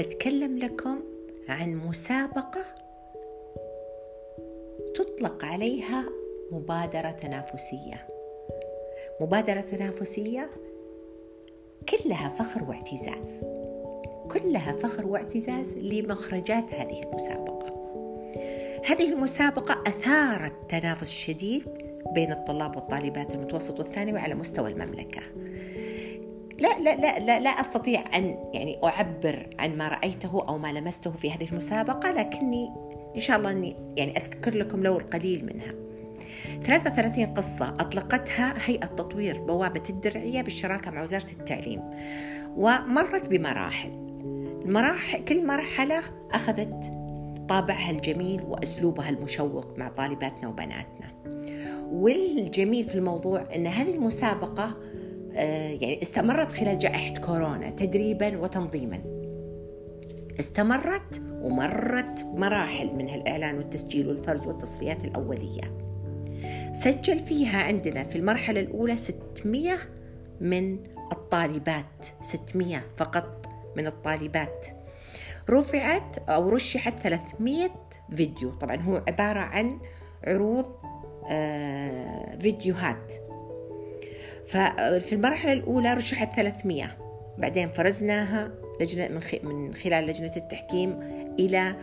[0.00, 1.00] بتكلم لكم
[1.48, 2.64] عن مسابقة
[4.94, 6.04] تطلق عليها
[6.52, 8.06] مبادرة تنافسية.
[9.20, 10.50] مبادرة تنافسية
[11.88, 13.46] كلها فخر واعتزاز.
[14.30, 17.70] كلها فخر واعتزاز لمخرجات هذه المسابقة.
[18.86, 21.68] هذه المسابقة أثارت تنافس شديد
[22.14, 25.22] بين الطلاب والطالبات المتوسط والثانوي على مستوى المملكة.
[26.60, 31.10] لا لا لا لا, لا أستطيع أن يعني أعبر عن ما رأيته أو ما لمسته
[31.10, 32.70] في هذه المسابقة لكني
[33.14, 35.74] إن شاء الله أني يعني أذكر لكم لو القليل منها.
[36.64, 41.82] 33 قصة أطلقتها هيئة تطوير بوابة الدرعية بالشراكة مع وزارة التعليم
[42.56, 43.90] ومرت بمراحل.
[44.64, 46.00] المراحل كل مرحلة
[46.32, 46.92] أخذت
[47.48, 51.10] طابعها الجميل وأسلوبها المشوق مع طالباتنا وبناتنا.
[51.92, 54.76] والجميل في الموضوع أن هذه المسابقة
[55.34, 59.00] يعني استمرت خلال جائحة كورونا تدريبا وتنظيما.
[60.38, 65.80] استمرت ومرت مراحل منها الإعلان والتسجيل والفرز والتصفيات الأولية.
[66.72, 69.78] سجل فيها عندنا في المرحلة الأولى 600
[70.40, 70.78] من
[71.12, 73.46] الطالبات 600 فقط
[73.76, 74.66] من الطالبات.
[75.50, 77.70] رفعت أو رشحت 300
[78.12, 78.50] فيديو.
[78.50, 79.78] طبعا هو عبارة عن
[80.24, 80.66] عروض
[81.30, 83.12] آه، فيديوهات.
[84.46, 86.96] ففي المرحلة الأولى رشحت 300
[87.38, 91.00] بعدين فرزناها لجنة من خلال لجنة التحكيم
[91.38, 91.74] إلى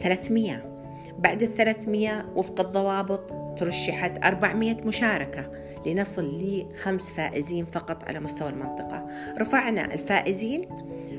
[0.00, 0.78] 300
[1.18, 5.52] بعد ال 300 وفق الضوابط ترشحت 400 مشاركة
[5.86, 9.06] لنصل لخمس فائزين فقط على مستوى المنطقة.
[9.38, 10.68] رفعنا الفائزين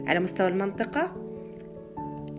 [0.07, 1.28] على مستوى المنطقة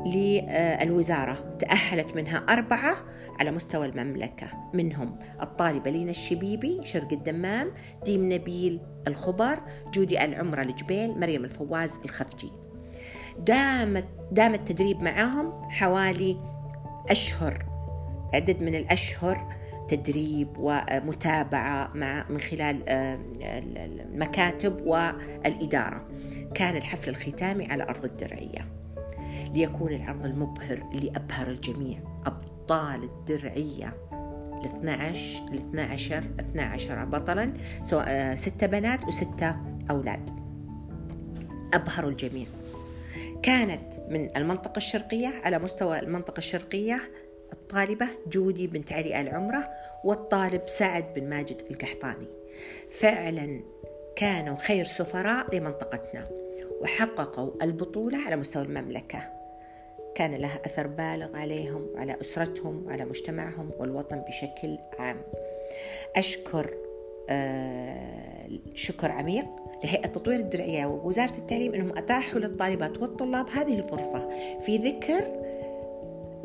[0.06, 1.56] للوزارة.
[1.59, 2.97] تأهلت منها أربعة
[3.41, 4.47] على مستوى المملكة.
[4.75, 7.70] منهم الطالبة لينا الشبيبي شرق الدمام
[8.05, 9.61] ديم نبيل الخبر
[9.95, 12.53] جودي العمرة الجبيل مريم الفواز الخفجي
[13.39, 16.37] دامت دام التدريب معهم حوالي
[17.11, 17.65] أشهر
[18.34, 19.55] عدد من الأشهر
[19.88, 23.19] تدريب ومتابعة مع من خلال آه،
[23.77, 26.09] المكاتب والإدارة.
[26.55, 28.80] كان الحفل الختامي على أرض الدرعية.
[29.55, 31.99] ليكون العرض المبهر اللي أبهر الجميع.
[32.27, 33.97] أبطال الدرعية.
[34.61, 37.53] ال 12 ال 12 12 بطلا
[37.83, 39.56] سواء آه، ستة بنات وستة
[39.91, 40.31] أولاد.
[41.75, 42.47] أبهروا الجميع.
[43.43, 47.00] كانت من المنطقة الشرقية على مستوى المنطقة الشرقية
[47.53, 49.69] الطالبة جودي بنت علي العمرة
[50.05, 52.27] والطالب سعد بن ماجد القحطاني.
[52.91, 53.61] فعلا
[54.17, 56.28] كانوا خير سفراء لمنطقتنا
[56.81, 59.40] وحققوا البطولة على مستوى المملكة.
[60.15, 65.22] كان لها أثر بالغ عليهم وعلى أسرتهم وعلى مجتمعهم والوطن بشكل عام.
[66.16, 66.75] أشكر
[67.31, 69.47] آه شكر عميق
[69.84, 74.28] لهيئة تطوير الدرعية ووزارة التعليم أنهم أتاحوا للطالبات والطلاب هذه الفرصة
[74.60, 75.25] في ذكر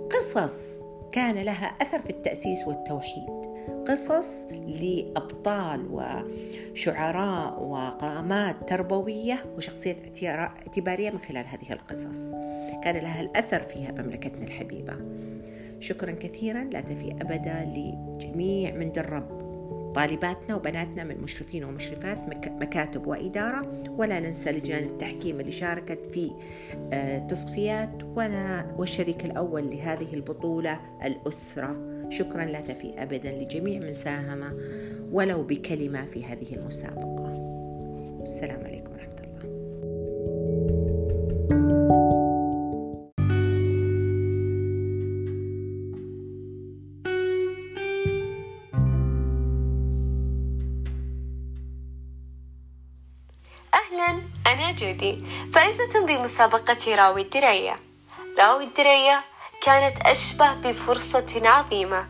[0.09, 0.81] قصص
[1.11, 3.54] كان لها أثر في التأسيس والتوحيد.
[3.87, 12.31] قصص لأبطال وشعراء وقامات تربوية وشخصية اعتبارية من خلال هذه القصص.
[12.83, 14.95] كان لها الأثر فيها مملكتنا الحبيبة.
[15.79, 19.45] شكرا كثيرا لا تفي أبدا لجميع من درب
[19.95, 22.17] طالباتنا وبناتنا من مشرفين ومشرفات
[22.47, 23.83] مكاتب وإدارة.
[23.97, 26.31] ولا ننسى لجان التحكيم اللي شاركت في
[26.93, 28.03] آه، تصفيات.
[28.15, 31.94] ولا والشريك الأول لهذه البطولة الأسرة.
[32.09, 34.59] شكرا لا تفي أبدا لجميع من ساهم
[35.11, 37.31] ولو بكلمة في هذه المسابقة.
[38.23, 38.95] السلام عليكم
[54.75, 55.17] جودي
[55.53, 57.75] فائزة بمسابقة راوي الدرية
[58.39, 59.23] راوي الدرية
[59.65, 62.07] كانت أشبه بفرصة عظيمة.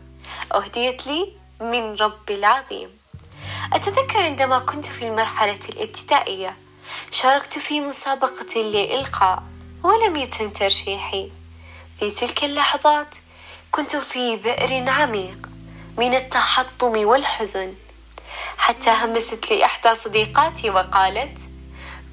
[0.54, 2.90] أهديت لي من رب العظيم.
[3.72, 6.56] أتذكر عندما كنت في المرحلة الابتدائية
[7.10, 9.42] شاركت في مسابقة لإلقاء
[9.82, 11.30] ولم يتم ترشيحي.
[12.00, 13.14] في تلك اللحظات
[13.70, 15.48] كنت في بئر عميق
[15.98, 17.74] من التحطم والحزن.
[18.58, 21.38] حتى همست لي إحدى صديقاتي وقالت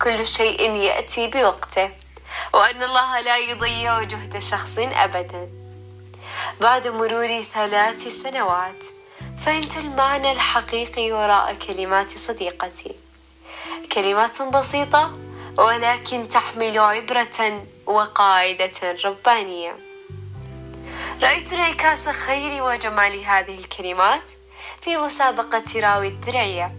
[0.02, 2.03] كل شيء يأتي بوقته.
[2.54, 5.50] وأن الله لا يضيع جهد شخص أبدا.
[6.62, 8.84] بعد مرور ثلاث سنوات
[9.46, 12.96] فهمت المعنى الحقيقي وراء كلمات صديقتي.
[13.92, 15.18] كلمات بسيطة
[15.58, 19.94] ولكن تحمل عبرة وقاعدة ربانية.
[21.22, 24.32] رأيت انعكاس خير وجمال هذه الكلمات
[24.82, 26.76] في مسابقة راوي الدرعية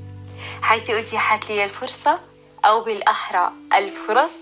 [0.62, 2.20] حيث أتيحت لي الفرصة
[2.64, 4.34] أو بالأحرى الفرص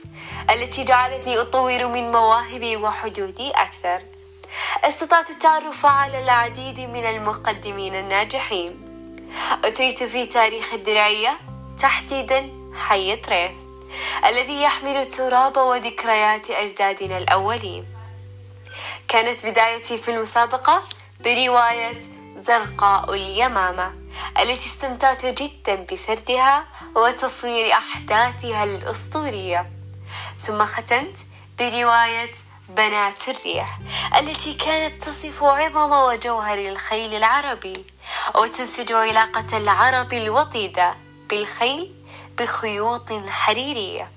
[0.51, 4.03] التي جعلتني أطور من مواهبي وحدودي أكثر.
[4.85, 8.89] استطعت التعرف على العديد من المقدمين الناجحين.
[9.65, 11.39] أثريت في تاريخ الدرعية
[11.79, 13.53] تحديدا حي طريف
[14.27, 17.87] الذي يحمل تراب وذكريات أجدادنا الأولين.
[19.09, 20.83] كانت بدايتي في المسابقة
[21.21, 22.01] برواية
[22.37, 24.02] زرقاء اليمامة.
[24.39, 26.65] التي استمتعت جدا بسردها
[26.97, 29.71] وتصوير أحداثها الأسطورية.
[30.47, 31.17] ثم ختمت
[31.59, 32.33] برواية
[32.69, 33.79] بنات الريح
[34.19, 37.85] التي كانت تصف عظم وجوهر الخيل العربي
[38.35, 40.95] وتنسج علاقة العرب الوطيدة
[41.31, 41.95] بالخيل
[42.39, 44.11] بخيوط حريرية.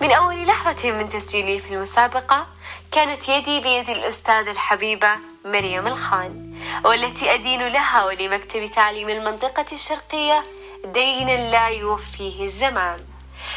[0.00, 2.46] من أول لحظة من تسجيلي في المسابقة
[2.92, 5.16] كانت يدي بيد الأستاذة الحبيبة
[5.52, 6.54] مريم الخان
[6.84, 10.44] والتي أدين لها ولمكتب تعليم المنطقة الشرقية
[10.84, 12.96] دينا لا يوفيه الزمان.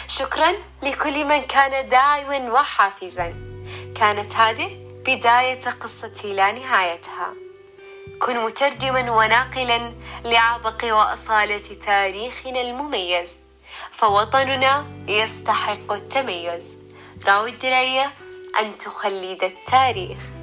[0.08, 0.54] شكرا
[0.84, 3.36] لكل من كان داعما وحافزا.
[3.96, 7.34] كانت هذه بداية قصتي لا نهايتها.
[8.22, 9.94] كن مترجما وناقلا
[10.26, 13.36] لعبق وأصالة تاريخنا المميز.
[13.92, 16.64] فوطننا يستحق التميز.
[17.28, 18.14] راوي الدرعية
[18.60, 20.41] أن تخلد التاريخ.